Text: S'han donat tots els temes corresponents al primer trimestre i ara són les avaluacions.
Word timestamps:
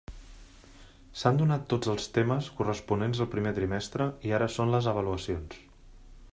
S'han 1.23 1.37
donat 1.41 1.67
tots 1.73 1.91
els 1.93 2.09
temes 2.15 2.49
corresponents 2.61 3.23
al 3.25 3.31
primer 3.35 3.53
trimestre 3.61 4.11
i 4.31 4.35
ara 4.39 4.51
són 4.57 4.77
les 4.77 4.89
avaluacions. 4.95 5.63